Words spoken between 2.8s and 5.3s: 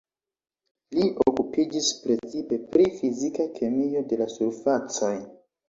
fizika kemio de la surfacoj.